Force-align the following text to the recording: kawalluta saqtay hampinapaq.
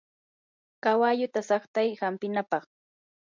kawalluta 0.83 1.39
saqtay 1.49 1.89
hampinapaq. 2.01 2.63